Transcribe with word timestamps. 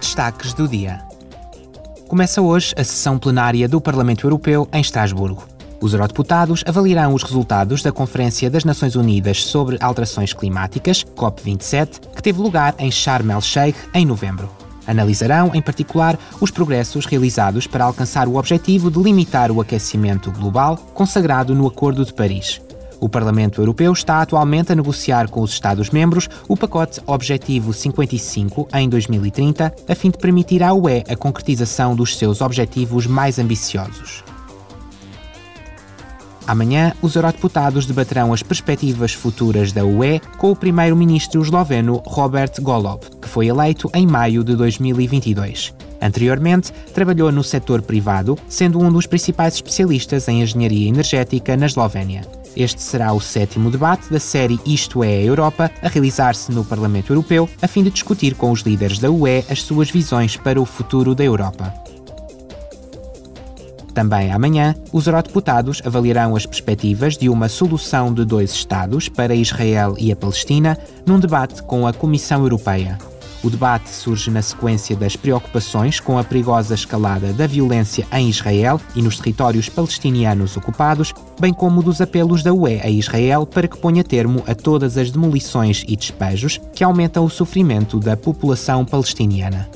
destaques 0.00 0.54
do 0.54 0.66
dia. 0.66 1.02
Começa 2.08 2.42
hoje 2.42 2.74
a 2.76 2.82
sessão 2.82 3.18
plenária 3.18 3.68
do 3.68 3.80
Parlamento 3.80 4.26
Europeu 4.26 4.66
em 4.72 4.80
Estrasburgo. 4.80 5.46
Os 5.80 5.92
eurodeputados 5.92 6.64
avaliarão 6.66 7.14
os 7.14 7.22
resultados 7.22 7.82
da 7.82 7.92
Conferência 7.92 8.50
das 8.50 8.64
Nações 8.64 8.96
Unidas 8.96 9.44
sobre 9.44 9.78
Alterações 9.80 10.32
Climáticas, 10.32 11.04
COP27, 11.04 12.00
que 12.14 12.22
teve 12.22 12.40
lugar 12.40 12.74
em 12.78 12.90
Sharm 12.90 13.30
el-Sheikh 13.30 13.78
em 13.94 14.04
novembro. 14.04 14.50
Analisarão, 14.86 15.52
em 15.54 15.62
particular, 15.62 16.18
os 16.40 16.50
progressos 16.50 17.06
realizados 17.06 17.66
para 17.66 17.84
alcançar 17.84 18.26
o 18.26 18.36
objetivo 18.36 18.90
de 18.90 19.00
limitar 19.00 19.52
o 19.52 19.60
aquecimento 19.60 20.32
global 20.32 20.76
consagrado 20.94 21.54
no 21.54 21.66
Acordo 21.66 22.04
de 22.04 22.12
Paris. 22.12 22.60
O 23.00 23.08
Parlamento 23.08 23.62
Europeu 23.62 23.92
está 23.92 24.20
atualmente 24.20 24.70
a 24.70 24.74
negociar 24.76 25.28
com 25.30 25.40
os 25.40 25.52
Estados-membros 25.52 26.28
o 26.46 26.56
pacote 26.56 27.00
Objetivo 27.06 27.72
55 27.72 28.68
em 28.74 28.88
2030, 28.88 29.74
a 29.88 29.94
fim 29.94 30.10
de 30.10 30.18
permitir 30.18 30.62
à 30.62 30.74
UE 30.74 31.02
a 31.08 31.16
concretização 31.16 31.96
dos 31.96 32.18
seus 32.18 32.42
objetivos 32.42 33.06
mais 33.06 33.38
ambiciosos. 33.38 34.22
Amanhã, 36.46 36.92
os 37.00 37.14
eurodeputados 37.14 37.86
debaterão 37.86 38.32
as 38.32 38.42
perspectivas 38.42 39.12
futuras 39.12 39.72
da 39.72 39.84
UE 39.84 40.20
com 40.36 40.50
o 40.50 40.56
primeiro-ministro 40.56 41.40
esloveno 41.40 42.02
Robert 42.04 42.52
Golob, 42.60 43.02
que 43.22 43.28
foi 43.28 43.46
eleito 43.46 43.88
em 43.94 44.06
maio 44.06 44.42
de 44.42 44.56
2022. 44.56 45.72
Anteriormente, 46.02 46.72
trabalhou 46.92 47.30
no 47.30 47.44
setor 47.44 47.82
privado, 47.82 48.36
sendo 48.48 48.80
um 48.80 48.90
dos 48.90 49.06
principais 49.06 49.54
especialistas 49.54 50.26
em 50.28 50.42
engenharia 50.42 50.88
energética 50.88 51.56
na 51.56 51.66
Eslovénia. 51.66 52.22
Este 52.56 52.82
será 52.82 53.12
o 53.12 53.20
sétimo 53.20 53.70
debate 53.70 54.10
da 54.10 54.18
série 54.18 54.58
Isto 54.66 55.04
é 55.04 55.18
a 55.18 55.22
Europa, 55.22 55.70
a 55.82 55.88
realizar-se 55.88 56.50
no 56.50 56.64
Parlamento 56.64 57.12
Europeu, 57.12 57.48
a 57.62 57.68
fim 57.68 57.82
de 57.82 57.90
discutir 57.90 58.34
com 58.34 58.50
os 58.50 58.60
líderes 58.60 58.98
da 58.98 59.10
UE 59.10 59.44
as 59.48 59.62
suas 59.62 59.90
visões 59.90 60.36
para 60.36 60.60
o 60.60 60.64
futuro 60.64 61.14
da 61.14 61.24
Europa. 61.24 61.72
Também 63.94 64.32
amanhã, 64.32 64.74
os 64.92 65.06
eurodeputados 65.06 65.82
avaliarão 65.84 66.36
as 66.36 66.46
perspectivas 66.46 67.16
de 67.16 67.28
uma 67.28 67.48
solução 67.48 68.12
de 68.12 68.24
dois 68.24 68.52
Estados 68.52 69.08
para 69.08 69.34
Israel 69.34 69.94
e 69.98 70.12
a 70.12 70.16
Palestina 70.16 70.78
num 71.04 71.18
debate 71.18 71.62
com 71.62 71.86
a 71.86 71.92
Comissão 71.92 72.42
Europeia. 72.42 72.98
O 73.42 73.48
debate 73.48 73.88
surge 73.88 74.30
na 74.30 74.42
sequência 74.42 74.94
das 74.94 75.16
preocupações 75.16 75.98
com 75.98 76.18
a 76.18 76.24
perigosa 76.24 76.74
escalada 76.74 77.32
da 77.32 77.46
violência 77.46 78.06
em 78.12 78.28
Israel 78.28 78.78
e 78.94 79.00
nos 79.00 79.18
territórios 79.18 79.68
palestinianos 79.68 80.58
ocupados, 80.58 81.14
bem 81.40 81.52
como 81.52 81.82
dos 81.82 82.02
apelos 82.02 82.42
da 82.42 82.52
UE 82.52 82.80
a 82.82 82.90
Israel 82.90 83.46
para 83.46 83.66
que 83.66 83.78
ponha 83.78 84.04
termo 84.04 84.42
a 84.46 84.54
todas 84.54 84.98
as 84.98 85.10
demolições 85.10 85.84
e 85.88 85.96
despejos 85.96 86.60
que 86.74 86.84
aumentam 86.84 87.24
o 87.24 87.30
sofrimento 87.30 87.98
da 87.98 88.14
população 88.14 88.84
palestiniana. 88.84 89.68